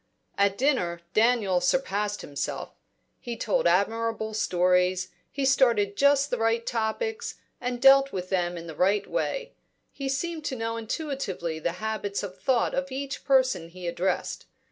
[0.35, 2.71] At dinner, Daniel surpassed himself.
[3.19, 8.65] He told admirable stories, he started just the right topics, and dealt with them in
[8.65, 9.53] the right way;
[9.93, 14.45] he seemed to know intuitively the habits of thought of each person he addressed.